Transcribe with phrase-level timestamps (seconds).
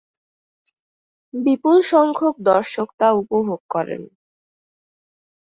[1.33, 4.01] বিপুল সংখ্যক দর্শক তা উপভোগ করেন।